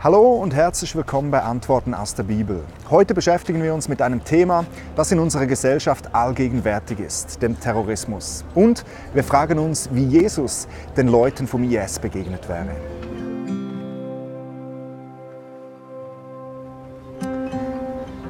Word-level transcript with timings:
Hallo 0.00 0.36
und 0.36 0.54
herzlich 0.54 0.94
willkommen 0.94 1.32
bei 1.32 1.42
Antworten 1.42 1.92
aus 1.92 2.14
der 2.14 2.22
Bibel. 2.22 2.62
Heute 2.88 3.14
beschäftigen 3.14 3.60
wir 3.64 3.74
uns 3.74 3.88
mit 3.88 4.00
einem 4.00 4.22
Thema, 4.22 4.64
das 4.94 5.10
in 5.10 5.18
unserer 5.18 5.46
Gesellschaft 5.46 6.14
allgegenwärtig 6.14 7.00
ist, 7.00 7.42
dem 7.42 7.58
Terrorismus. 7.58 8.44
Und 8.54 8.84
wir 9.12 9.24
fragen 9.24 9.58
uns, 9.58 9.88
wie 9.92 10.04
Jesus 10.04 10.68
den 10.96 11.08
Leuten 11.08 11.48
vom 11.48 11.64
IS 11.64 11.98
begegnet 11.98 12.48
wäre. 12.48 12.76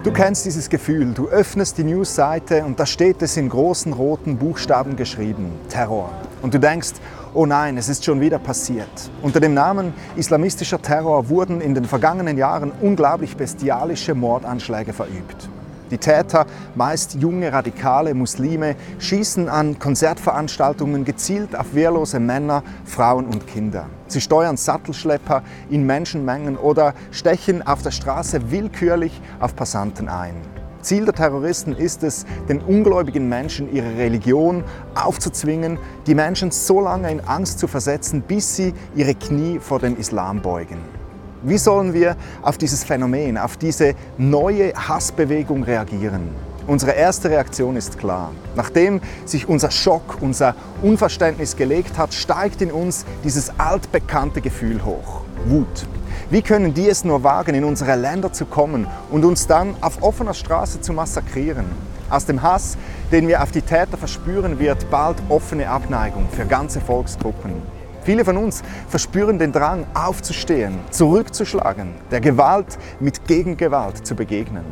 Du 0.04 0.12
kennst 0.12 0.46
dieses 0.46 0.70
Gefühl, 0.70 1.12
du 1.12 1.26
öffnest 1.28 1.76
die 1.76 1.82
Newsseite 1.82 2.64
und 2.64 2.78
da 2.78 2.86
steht 2.86 3.20
es 3.20 3.36
in 3.36 3.48
großen 3.48 3.92
roten 3.92 4.36
Buchstaben 4.36 4.94
geschrieben, 4.94 5.50
Terror. 5.68 6.10
Und 6.40 6.54
du 6.54 6.60
denkst, 6.60 6.92
oh 7.34 7.46
nein, 7.46 7.76
es 7.76 7.88
ist 7.88 8.04
schon 8.04 8.20
wieder 8.20 8.38
passiert. 8.38 8.88
Unter 9.22 9.40
dem 9.40 9.54
Namen 9.54 9.92
islamistischer 10.14 10.80
Terror 10.80 11.28
wurden 11.28 11.60
in 11.60 11.74
den 11.74 11.84
vergangenen 11.84 12.38
Jahren 12.38 12.70
unglaublich 12.80 13.36
bestialische 13.36 14.14
Mordanschläge 14.14 14.92
verübt. 14.92 15.48
Die 15.90 15.98
Täter, 15.98 16.46
meist 16.74 17.14
junge 17.14 17.52
radikale 17.52 18.14
Muslime, 18.14 18.76
schießen 18.98 19.48
an 19.48 19.78
Konzertveranstaltungen 19.78 21.04
gezielt 21.04 21.56
auf 21.56 21.74
wehrlose 21.74 22.20
Männer, 22.20 22.62
Frauen 22.84 23.26
und 23.26 23.46
Kinder. 23.46 23.86
Sie 24.06 24.20
steuern 24.20 24.56
Sattelschlepper 24.56 25.42
in 25.70 25.86
Menschenmengen 25.86 26.56
oder 26.56 26.94
stechen 27.10 27.66
auf 27.66 27.82
der 27.82 27.90
Straße 27.90 28.50
willkürlich 28.50 29.20
auf 29.40 29.56
Passanten 29.56 30.08
ein. 30.08 30.34
Ziel 30.80 31.04
der 31.04 31.14
Terroristen 31.14 31.72
ist 31.72 32.02
es, 32.02 32.24
den 32.48 32.60
ungläubigen 32.60 33.28
Menschen 33.28 33.72
ihre 33.72 33.96
Religion 33.96 34.64
aufzuzwingen, 34.94 35.78
die 36.06 36.14
Menschen 36.14 36.50
so 36.50 36.80
lange 36.80 37.10
in 37.10 37.20
Angst 37.20 37.58
zu 37.58 37.66
versetzen, 37.66 38.22
bis 38.22 38.56
sie 38.56 38.72
ihre 38.94 39.14
Knie 39.14 39.58
vor 39.58 39.80
dem 39.80 39.96
Islam 39.98 40.40
beugen. 40.40 40.97
Wie 41.42 41.58
sollen 41.58 41.94
wir 41.94 42.16
auf 42.42 42.58
dieses 42.58 42.82
Phänomen, 42.82 43.38
auf 43.38 43.56
diese 43.56 43.94
neue 44.16 44.72
Hassbewegung 44.74 45.62
reagieren? 45.62 46.30
Unsere 46.66 46.92
erste 46.92 47.30
Reaktion 47.30 47.76
ist 47.76 47.96
klar. 47.96 48.32
Nachdem 48.56 49.00
sich 49.24 49.48
unser 49.48 49.70
Schock, 49.70 50.18
unser 50.20 50.54
Unverständnis 50.82 51.56
gelegt 51.56 51.96
hat, 51.96 52.12
steigt 52.12 52.60
in 52.60 52.72
uns 52.72 53.06
dieses 53.22 53.52
altbekannte 53.58 54.40
Gefühl 54.40 54.84
hoch. 54.84 55.22
Wut. 55.46 55.86
Wie 56.28 56.42
können 56.42 56.74
die 56.74 56.88
es 56.88 57.04
nur 57.04 57.22
wagen, 57.22 57.54
in 57.54 57.64
unsere 57.64 57.94
Länder 57.94 58.32
zu 58.32 58.44
kommen 58.44 58.88
und 59.10 59.24
uns 59.24 59.46
dann 59.46 59.76
auf 59.80 60.02
offener 60.02 60.34
Straße 60.34 60.80
zu 60.80 60.92
massakrieren? 60.92 61.66
Aus 62.10 62.26
dem 62.26 62.42
Hass, 62.42 62.76
den 63.12 63.28
wir 63.28 63.42
auf 63.42 63.52
die 63.52 63.62
Täter 63.62 63.96
verspüren, 63.96 64.58
wird 64.58 64.90
bald 64.90 65.16
offene 65.28 65.70
Abneigung 65.70 66.26
für 66.30 66.44
ganze 66.44 66.80
Volksgruppen. 66.80 67.77
Viele 68.02 68.24
von 68.24 68.36
uns 68.36 68.62
verspüren 68.88 69.38
den 69.38 69.52
Drang, 69.52 69.86
aufzustehen, 69.94 70.78
zurückzuschlagen, 70.90 71.94
der 72.10 72.20
Gewalt 72.20 72.78
mit 73.00 73.26
Gegengewalt 73.26 74.06
zu 74.06 74.14
begegnen. 74.14 74.64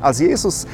Als 0.00 0.20
Jesus 0.20 0.66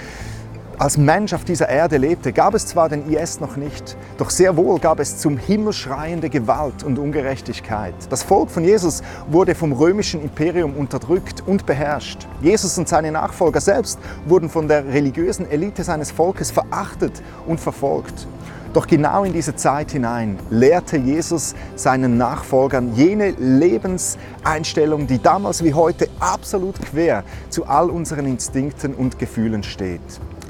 als 0.77 0.99
Mensch 0.99 1.33
auf 1.33 1.45
dieser 1.45 1.69
Erde 1.69 1.99
lebte, 1.99 2.33
gab 2.33 2.53
es 2.55 2.67
zwar 2.67 2.89
den 2.89 3.09
IS 3.09 3.39
noch 3.39 3.57
nicht, 3.57 3.97
doch 4.19 4.29
sehr 4.29 4.57
wohl 4.57 4.81
gab 4.81 4.99
es 4.99 5.19
zum 5.19 5.39
Himmel 5.39 5.73
schreiende 5.73 6.29
Gewalt 6.29 6.83
und 6.83 6.99
Ungerechtigkeit. 6.99 7.95
Das 8.11 8.25
Volk 8.25 8.51
von 8.51 8.65
Jesus 8.65 9.03
wurde 9.29 9.55
vom 9.55 9.73
römischen 9.73 10.21
Imperium 10.21 10.75
unterdrückt 10.75 11.45
und 11.47 11.65
beherrscht. 11.65 12.27
Jesus 12.43 12.77
und 12.77 12.89
seine 12.89 13.13
Nachfolger 13.13 13.61
selbst 13.61 14.01
wurden 14.27 14.49
von 14.49 14.67
der 14.67 14.85
religiösen 14.87 15.49
Elite 15.49 15.85
seines 15.85 16.11
Volkes 16.11 16.51
verachtet 16.51 17.23
und 17.47 17.61
verfolgt. 17.61 18.27
Doch 18.75 18.89
genau 18.89 19.23
in 19.23 19.33
diese 19.33 19.55
Zeit 19.55 19.93
hinein 19.93 20.37
lehrte 20.51 20.97
Jesus 20.97 21.55
seinen 21.77 22.19
Nachfolgern 22.19 22.93
jene 22.97 23.31
Lebenseinstellung, 23.31 25.07
die 25.07 25.23
damals 25.23 25.63
wie 25.63 25.73
heute 25.73 26.09
absolut 26.19 26.83
quer 26.83 27.23
zu 27.51 27.67
all 27.67 27.89
unseren 27.89 28.27
Instinkten 28.27 28.93
und 28.93 29.21
Gefühlen 29.21 29.63
steht. 29.63 30.01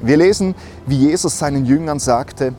Wir 0.01 0.17
lesen, 0.17 0.55
wie 0.87 0.97
Jesus 0.97 1.37
seinen 1.37 1.65
Jüngern 1.65 1.99
sagte, 1.99 2.55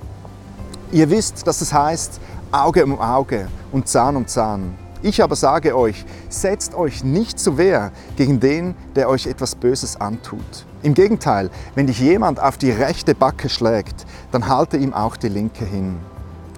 ihr 0.93 1.11
wisst, 1.11 1.45
dass 1.49 1.61
es 1.61 1.73
heißt 1.73 2.21
Auge 2.53 2.85
um 2.85 3.01
Auge 3.01 3.49
und 3.73 3.89
Zahn 3.89 4.15
um 4.15 4.29
Zahn. 4.29 4.79
Ich 5.03 5.21
aber 5.21 5.35
sage 5.35 5.77
euch, 5.77 6.05
setzt 6.29 6.77
euch 6.77 7.03
nicht 7.03 7.41
zu 7.41 7.59
Wehr 7.59 7.91
gegen 8.17 8.39
den, 8.39 8.77
der 8.95 9.09
euch 9.09 9.27
etwas 9.27 9.57
Böses 9.57 10.01
antut. 10.01 10.65
Im 10.83 10.95
Gegenteil, 10.95 11.51
wenn 11.75 11.87
dich 11.87 12.01
jemand 12.01 12.41
auf 12.41 12.59
die 12.59 12.71
rechte 12.71 13.15
Backe 13.15 13.49
schlägt, 13.49 14.07
dann 14.31 14.49
halte 14.49 14.77
ihm 14.77 14.93
auch 14.93 15.17
die 15.17 15.29
linke 15.29 15.65
hin. 15.65 15.97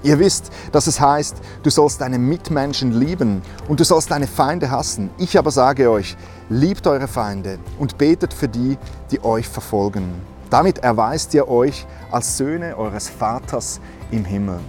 Ihr 0.03 0.19
wisst, 0.19 0.51
dass 0.71 0.87
es 0.87 1.01
heißt, 1.01 1.37
du 1.63 1.71
sollst 1.71 2.01
deine 2.01 2.19
Mitmenschen 2.19 2.93
lieben 2.93 3.43
und 3.67 3.81
du 3.81 3.85
sollst 3.85 4.11
deine 4.11 4.29
Feinde 4.29 4.71
hassen. 4.71 5.11
Ich 5.19 5.37
aber 5.37 5.51
sage 5.51 5.91
euch, 5.91 6.17
liebt 6.49 6.87
eure 6.87 7.09
Feinde 7.09 7.59
und 7.79 7.99
betet 7.99 8.33
für 8.33 8.49
die, 8.49 8.79
die 9.11 9.25
euch 9.25 9.49
verfolgen. 9.49 10.13
Damit 10.51 10.79
erweist 10.79 11.35
ihr 11.35 11.49
euch 11.49 11.87
als 12.11 12.37
Söhne 12.37 12.77
eures 12.77 13.09
Vaters 13.09 13.81
im 14.11 14.25
Himmel. 14.25 14.61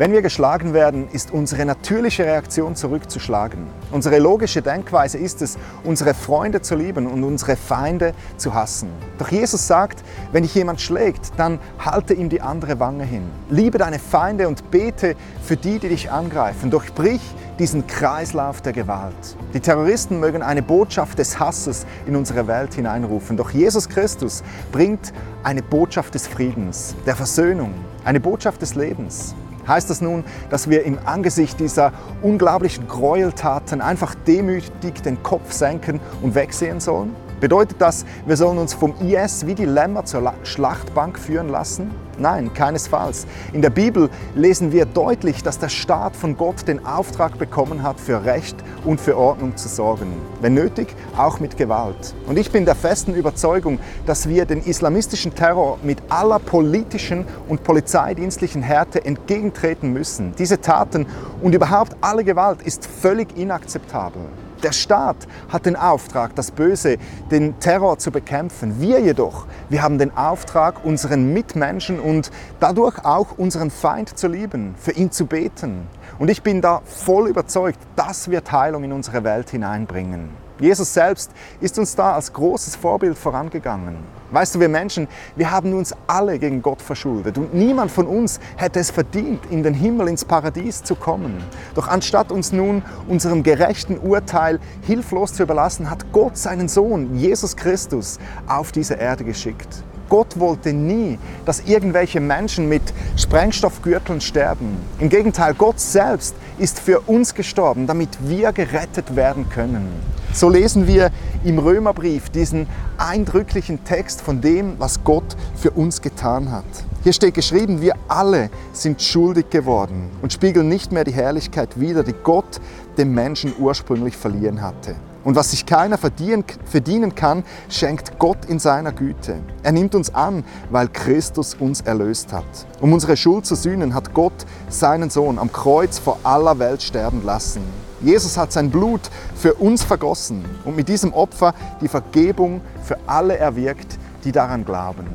Wenn 0.00 0.12
wir 0.12 0.22
geschlagen 0.22 0.72
werden, 0.72 1.08
ist 1.12 1.30
unsere 1.30 1.66
natürliche 1.66 2.24
Reaktion 2.24 2.74
zurückzuschlagen. 2.74 3.66
Unsere 3.90 4.18
logische 4.18 4.62
Denkweise 4.62 5.18
ist 5.18 5.42
es, 5.42 5.58
unsere 5.84 6.14
Freunde 6.14 6.62
zu 6.62 6.74
lieben 6.74 7.06
und 7.06 7.22
unsere 7.22 7.54
Feinde 7.54 8.14
zu 8.38 8.54
hassen. 8.54 8.88
Doch 9.18 9.28
Jesus 9.28 9.66
sagt, 9.66 10.02
wenn 10.32 10.42
dich 10.42 10.54
jemand 10.54 10.80
schlägt, 10.80 11.32
dann 11.36 11.58
halte 11.78 12.14
ihm 12.14 12.30
die 12.30 12.40
andere 12.40 12.80
Wange 12.80 13.04
hin. 13.04 13.24
Liebe 13.50 13.76
deine 13.76 13.98
Feinde 13.98 14.48
und 14.48 14.70
bete 14.70 15.16
für 15.42 15.58
die, 15.58 15.78
die 15.78 15.90
dich 15.90 16.10
angreifen. 16.10 16.70
Durchbrich 16.70 17.20
diesen 17.58 17.86
Kreislauf 17.86 18.62
der 18.62 18.72
Gewalt. 18.72 19.36
Die 19.52 19.60
Terroristen 19.60 20.18
mögen 20.18 20.40
eine 20.40 20.62
Botschaft 20.62 21.18
des 21.18 21.38
Hasses 21.38 21.84
in 22.06 22.16
unsere 22.16 22.46
Welt 22.46 22.72
hineinrufen. 22.72 23.36
Doch 23.36 23.50
Jesus 23.50 23.86
Christus 23.86 24.42
bringt 24.72 25.12
eine 25.42 25.62
Botschaft 25.62 26.14
des 26.14 26.26
Friedens, 26.26 26.94
der 27.04 27.16
Versöhnung, 27.16 27.74
eine 28.02 28.18
Botschaft 28.18 28.62
des 28.62 28.74
Lebens. 28.74 29.34
Heißt 29.70 29.88
das 29.88 30.00
nun, 30.00 30.24
dass 30.50 30.68
wir 30.68 30.82
im 30.82 30.98
Angesicht 31.04 31.60
dieser 31.60 31.92
unglaublichen 32.22 32.88
Gräueltaten 32.88 33.80
einfach 33.80 34.16
demütig 34.26 35.00
den 35.02 35.22
Kopf 35.22 35.52
senken 35.52 36.00
und 36.22 36.34
wegsehen 36.34 36.80
sollen? 36.80 37.14
Bedeutet 37.40 37.80
das, 37.80 38.04
wir 38.26 38.36
sollen 38.36 38.58
uns 38.58 38.74
vom 38.74 38.94
IS 39.00 39.46
wie 39.46 39.54
die 39.54 39.64
Lämmer 39.64 40.04
zur 40.04 40.34
Schlachtbank 40.42 41.18
führen 41.18 41.48
lassen? 41.48 41.90
Nein, 42.18 42.52
keinesfalls. 42.52 43.26
In 43.54 43.62
der 43.62 43.70
Bibel 43.70 44.10
lesen 44.34 44.72
wir 44.72 44.84
deutlich, 44.84 45.42
dass 45.42 45.58
der 45.58 45.70
Staat 45.70 46.14
von 46.14 46.36
Gott 46.36 46.68
den 46.68 46.84
Auftrag 46.84 47.38
bekommen 47.38 47.82
hat, 47.82 47.98
für 47.98 48.26
Recht 48.26 48.56
und 48.84 49.00
für 49.00 49.16
Ordnung 49.16 49.56
zu 49.56 49.68
sorgen. 49.68 50.12
Wenn 50.42 50.52
nötig, 50.52 50.94
auch 51.16 51.40
mit 51.40 51.56
Gewalt. 51.56 52.14
Und 52.26 52.38
ich 52.38 52.52
bin 52.52 52.66
der 52.66 52.74
festen 52.74 53.14
Überzeugung, 53.14 53.78
dass 54.04 54.28
wir 54.28 54.44
den 54.44 54.62
islamistischen 54.62 55.34
Terror 55.34 55.78
mit 55.82 56.02
aller 56.10 56.40
politischen 56.40 57.24
und 57.48 57.64
polizeidienstlichen 57.64 58.60
Härte 58.60 59.02
entgegentreten 59.02 59.94
müssen. 59.94 60.34
Diese 60.36 60.60
Taten 60.60 61.06
und 61.40 61.54
überhaupt 61.54 61.96
alle 62.02 62.22
Gewalt 62.22 62.60
ist 62.60 62.86
völlig 62.86 63.34
inakzeptabel. 63.38 64.26
Der 64.62 64.72
Staat 64.72 65.16
hat 65.48 65.64
den 65.64 65.74
Auftrag, 65.74 66.34
das 66.34 66.50
Böse, 66.50 66.98
den 67.30 67.58
Terror 67.60 67.98
zu 67.98 68.10
bekämpfen. 68.10 68.78
Wir 68.78 69.00
jedoch, 69.00 69.46
wir 69.70 69.82
haben 69.82 69.98
den 69.98 70.14
Auftrag, 70.16 70.84
unseren 70.84 71.32
Mitmenschen 71.32 71.98
und 71.98 72.30
dadurch 72.60 73.02
auch 73.04 73.38
unseren 73.38 73.70
Feind 73.70 74.18
zu 74.18 74.28
lieben, 74.28 74.74
für 74.76 74.92
ihn 74.92 75.10
zu 75.10 75.24
beten. 75.24 75.86
Und 76.18 76.28
ich 76.30 76.42
bin 76.42 76.60
da 76.60 76.82
voll 76.84 77.28
überzeugt, 77.28 77.78
das 77.96 78.30
wird 78.30 78.52
Heilung 78.52 78.84
in 78.84 78.92
unsere 78.92 79.24
Welt 79.24 79.48
hineinbringen. 79.48 80.39
Jesus 80.60 80.92
selbst 80.92 81.30
ist 81.60 81.78
uns 81.78 81.96
da 81.96 82.12
als 82.12 82.32
großes 82.32 82.76
Vorbild 82.76 83.16
vorangegangen. 83.16 83.96
Weißt 84.30 84.54
du, 84.54 84.60
wir 84.60 84.68
Menschen, 84.68 85.08
wir 85.34 85.50
haben 85.50 85.72
uns 85.72 85.94
alle 86.06 86.38
gegen 86.38 86.60
Gott 86.62 86.82
verschuldet 86.82 87.38
und 87.38 87.54
niemand 87.54 87.90
von 87.90 88.06
uns 88.06 88.38
hätte 88.56 88.78
es 88.78 88.90
verdient, 88.90 89.40
in 89.50 89.62
den 89.62 89.74
Himmel, 89.74 90.08
ins 90.08 90.24
Paradies 90.24 90.84
zu 90.84 90.94
kommen. 90.94 91.42
Doch 91.74 91.88
anstatt 91.88 92.30
uns 92.30 92.52
nun 92.52 92.82
unserem 93.08 93.42
gerechten 93.42 93.98
Urteil 93.98 94.60
hilflos 94.82 95.32
zu 95.32 95.42
überlassen, 95.42 95.90
hat 95.90 96.12
Gott 96.12 96.36
seinen 96.36 96.68
Sohn, 96.68 97.16
Jesus 97.16 97.56
Christus, 97.56 98.18
auf 98.46 98.70
diese 98.70 98.94
Erde 98.94 99.24
geschickt. 99.24 99.82
Gott 100.10 100.38
wollte 100.38 100.72
nie, 100.72 101.18
dass 101.46 101.60
irgendwelche 101.60 102.20
Menschen 102.20 102.68
mit 102.68 102.82
Sprengstoffgürteln 103.16 104.20
sterben. 104.20 104.76
Im 104.98 105.08
Gegenteil, 105.08 105.54
Gott 105.54 105.80
selbst 105.80 106.34
ist 106.58 106.80
für 106.80 107.00
uns 107.00 107.34
gestorben, 107.34 107.86
damit 107.86 108.10
wir 108.20 108.52
gerettet 108.52 109.16
werden 109.16 109.48
können. 109.48 109.88
So 110.32 110.48
lesen 110.48 110.86
wir 110.86 111.10
im 111.42 111.58
Römerbrief 111.58 112.30
diesen 112.30 112.68
eindrücklichen 112.98 113.84
Text 113.84 114.20
von 114.20 114.40
dem, 114.40 114.78
was 114.78 115.02
Gott 115.02 115.36
für 115.56 115.72
uns 115.72 116.00
getan 116.00 116.52
hat. 116.52 116.64
Hier 117.02 117.12
steht 117.12 117.34
geschrieben, 117.34 117.80
wir 117.80 117.94
alle 118.06 118.48
sind 118.72 119.02
schuldig 119.02 119.50
geworden 119.50 120.08
und 120.22 120.32
spiegeln 120.32 120.68
nicht 120.68 120.92
mehr 120.92 121.02
die 121.02 121.12
Herrlichkeit 121.12 121.80
wider, 121.80 122.04
die 122.04 122.14
Gott 122.22 122.60
dem 122.96 123.12
Menschen 123.12 123.54
ursprünglich 123.58 124.16
verliehen 124.16 124.62
hatte. 124.62 124.94
Und 125.24 125.34
was 125.34 125.50
sich 125.50 125.66
keiner 125.66 125.98
verdienen 125.98 127.14
kann, 127.14 127.44
schenkt 127.68 128.18
Gott 128.18 128.44
in 128.46 128.58
seiner 128.58 128.92
Güte. 128.92 129.36
Er 129.64 129.72
nimmt 129.72 129.94
uns 129.94 130.14
an, 130.14 130.44
weil 130.70 130.88
Christus 130.88 131.54
uns 131.58 131.80
erlöst 131.80 132.32
hat. 132.32 132.44
Um 132.80 132.92
unsere 132.92 133.16
Schuld 133.16 133.44
zu 133.46 133.56
sühnen, 133.56 133.94
hat 133.94 134.14
Gott 134.14 134.46
seinen 134.68 135.10
Sohn 135.10 135.38
am 135.38 135.52
Kreuz 135.52 135.98
vor 135.98 136.20
aller 136.22 136.58
Welt 136.58 136.82
sterben 136.82 137.22
lassen. 137.24 137.62
Jesus 138.02 138.36
hat 138.36 138.52
sein 138.52 138.70
Blut 138.70 139.02
für 139.36 139.54
uns 139.54 139.82
vergossen 139.82 140.44
und 140.64 140.76
mit 140.76 140.88
diesem 140.88 141.12
Opfer 141.12 141.54
die 141.80 141.88
Vergebung 141.88 142.60
für 142.84 142.96
alle 143.06 143.36
erwirkt, 143.36 143.98
die 144.24 144.32
daran 144.32 144.64
glauben. 144.64 145.06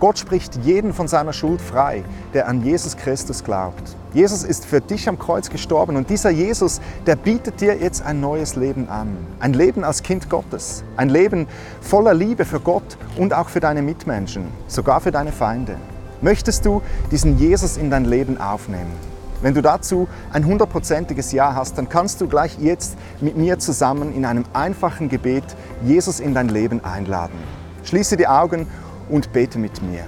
Gott 0.00 0.18
spricht 0.18 0.64
jeden 0.64 0.94
von 0.94 1.08
seiner 1.08 1.34
Schuld 1.34 1.60
frei, 1.60 2.02
der 2.32 2.48
an 2.48 2.64
Jesus 2.64 2.96
Christus 2.96 3.44
glaubt. 3.44 3.82
Jesus 4.14 4.44
ist 4.44 4.64
für 4.64 4.80
dich 4.80 5.08
am 5.08 5.18
Kreuz 5.18 5.50
gestorben 5.50 5.96
und 5.96 6.08
dieser 6.08 6.30
Jesus, 6.30 6.80
der 7.06 7.16
bietet 7.16 7.60
dir 7.60 7.76
jetzt 7.76 8.02
ein 8.02 8.18
neues 8.18 8.56
Leben 8.56 8.88
an. 8.88 9.16
Ein 9.40 9.52
Leben 9.52 9.84
als 9.84 10.02
Kind 10.02 10.30
Gottes. 10.30 10.82
Ein 10.96 11.10
Leben 11.10 11.46
voller 11.82 12.14
Liebe 12.14 12.46
für 12.46 12.60
Gott 12.60 12.96
und 13.18 13.34
auch 13.34 13.50
für 13.50 13.60
deine 13.60 13.82
Mitmenschen, 13.82 14.48
sogar 14.68 15.02
für 15.02 15.12
deine 15.12 15.32
Feinde. 15.32 15.76
Möchtest 16.22 16.64
du 16.64 16.80
diesen 17.10 17.38
Jesus 17.38 17.76
in 17.76 17.90
dein 17.90 18.06
Leben 18.06 18.40
aufnehmen? 18.40 19.09
Wenn 19.42 19.54
du 19.54 19.62
dazu 19.62 20.06
ein 20.32 20.44
hundertprozentiges 20.44 21.32
Ja 21.32 21.54
hast, 21.54 21.78
dann 21.78 21.88
kannst 21.88 22.20
du 22.20 22.28
gleich 22.28 22.58
jetzt 22.58 22.96
mit 23.20 23.36
mir 23.36 23.58
zusammen 23.58 24.14
in 24.14 24.24
einem 24.26 24.44
einfachen 24.52 25.08
Gebet 25.08 25.44
Jesus 25.82 26.20
in 26.20 26.34
dein 26.34 26.48
Leben 26.48 26.84
einladen. 26.84 27.38
Schließe 27.84 28.18
die 28.18 28.28
Augen 28.28 28.66
und 29.08 29.32
bete 29.32 29.58
mit 29.58 29.82
mir. 29.82 30.04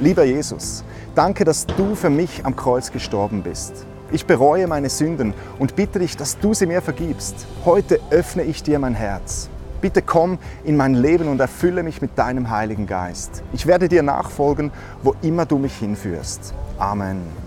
Lieber 0.00 0.24
Jesus, 0.24 0.84
danke, 1.14 1.44
dass 1.44 1.66
du 1.66 1.94
für 1.94 2.10
mich 2.10 2.46
am 2.46 2.56
Kreuz 2.56 2.92
gestorben 2.92 3.42
bist. 3.42 3.86
Ich 4.10 4.24
bereue 4.24 4.66
meine 4.66 4.88
Sünden 4.88 5.34
und 5.58 5.76
bitte 5.76 5.98
dich, 5.98 6.16
dass 6.16 6.38
du 6.38 6.54
sie 6.54 6.66
mir 6.66 6.80
vergibst. 6.80 7.46
Heute 7.64 8.00
öffne 8.10 8.42
ich 8.42 8.62
dir 8.62 8.78
mein 8.78 8.94
Herz. 8.94 9.50
Bitte 9.80 10.00
komm 10.00 10.38
in 10.64 10.76
mein 10.76 10.94
Leben 10.94 11.28
und 11.28 11.40
erfülle 11.40 11.82
mich 11.82 12.00
mit 12.00 12.16
deinem 12.16 12.48
Heiligen 12.50 12.86
Geist. 12.86 13.42
Ich 13.52 13.66
werde 13.66 13.88
dir 13.88 14.02
nachfolgen, 14.02 14.70
wo 15.02 15.14
immer 15.22 15.44
du 15.44 15.58
mich 15.58 15.76
hinführst. 15.76 16.54
Amen. 16.78 17.45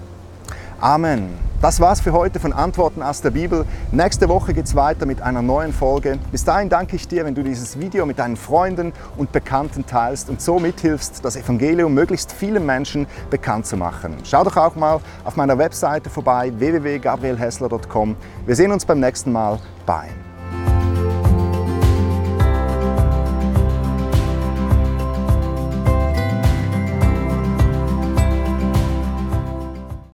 Amen. 0.81 1.49
Das 1.61 1.81
war's 1.81 1.99
für 1.99 2.13
heute 2.13 2.39
von 2.39 2.53
Antworten 2.53 3.01
aus 3.01 3.21
der 3.21 3.31
Bibel. 3.31 3.65
Nächste 3.91 4.29
Woche 4.29 4.53
geht's 4.53 4.75
weiter 4.75 5.05
mit 5.05 5.21
einer 5.21 5.41
neuen 5.41 5.73
Folge. 5.73 6.17
Bis 6.31 6.45
dahin 6.45 6.69
danke 6.69 6.95
ich 6.95 7.05
dir, 7.05 7.25
wenn 7.25 7.35
du 7.35 7.43
dieses 7.43 7.77
Video 7.77 8.05
mit 8.05 8.17
deinen 8.17 8.37
Freunden 8.37 8.93
und 9.17 9.33
Bekannten 9.33 9.85
teilst 9.85 10.29
und 10.29 10.41
so 10.41 10.57
mithilfst, 10.57 11.19
das 11.21 11.35
Evangelium 11.35 11.93
möglichst 11.93 12.31
vielen 12.31 12.65
Menschen 12.65 13.07
bekannt 13.29 13.65
zu 13.65 13.75
machen. 13.75 14.15
Schau 14.23 14.45
doch 14.45 14.55
auch 14.55 14.75
mal 14.75 15.01
auf 15.25 15.35
meiner 15.35 15.57
Webseite 15.57 16.09
vorbei 16.09 16.53
www.gabrielhessler.com. 16.55 18.15
Wir 18.45 18.55
sehen 18.55 18.71
uns 18.71 18.85
beim 18.85 19.01
nächsten 19.01 19.33
Mal. 19.33 19.59
Bye. 19.85 20.28